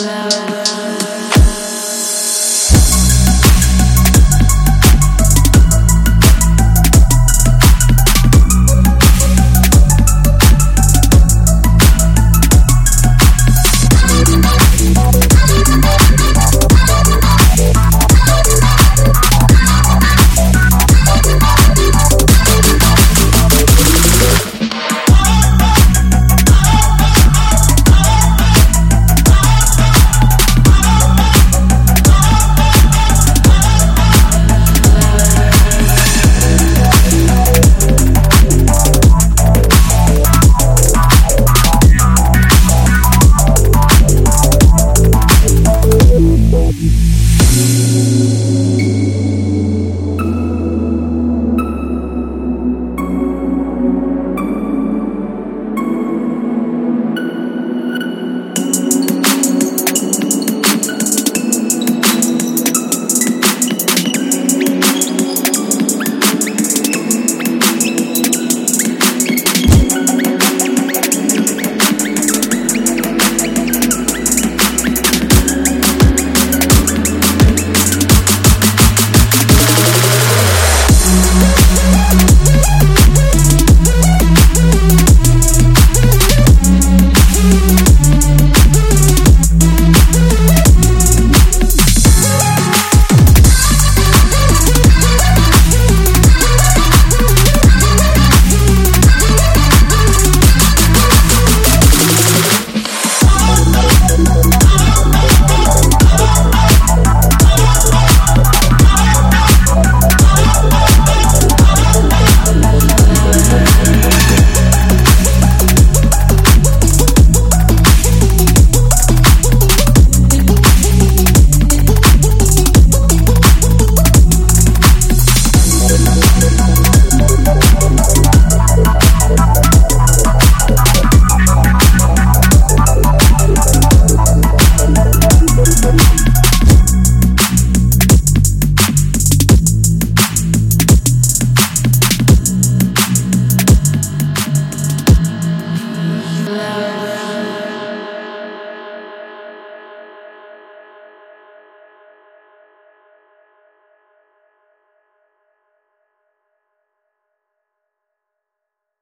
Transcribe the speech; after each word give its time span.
flower. 0.00 0.39